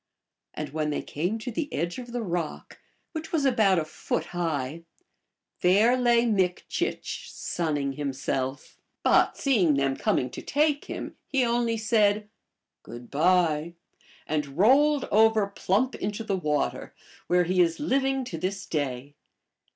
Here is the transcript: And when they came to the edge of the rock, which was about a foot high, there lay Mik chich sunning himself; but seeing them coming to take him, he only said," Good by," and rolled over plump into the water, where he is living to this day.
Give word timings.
And 0.55 0.69
when 0.69 0.89
they 0.89 1.03
came 1.03 1.37
to 1.37 1.51
the 1.51 1.71
edge 1.71 1.99
of 1.99 2.11
the 2.11 2.23
rock, 2.23 2.79
which 3.11 3.31
was 3.31 3.45
about 3.45 3.77
a 3.77 3.85
foot 3.85 4.25
high, 4.33 4.81
there 5.59 5.95
lay 5.95 6.25
Mik 6.25 6.65
chich 6.67 7.29
sunning 7.29 7.93
himself; 7.93 8.79
but 9.03 9.37
seeing 9.37 9.75
them 9.75 9.95
coming 9.95 10.31
to 10.31 10.41
take 10.41 10.85
him, 10.85 11.17
he 11.27 11.45
only 11.45 11.77
said," 11.77 12.27
Good 12.81 13.11
by," 13.11 13.75
and 14.25 14.57
rolled 14.57 15.05
over 15.11 15.45
plump 15.45 15.93
into 15.93 16.23
the 16.23 16.35
water, 16.35 16.95
where 17.27 17.43
he 17.43 17.61
is 17.61 17.79
living 17.79 18.23
to 18.25 18.39
this 18.39 18.65
day. 18.65 19.13